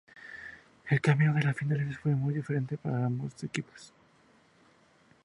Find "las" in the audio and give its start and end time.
1.41-1.55